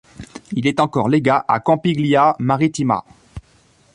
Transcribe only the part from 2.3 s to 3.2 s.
Marittima.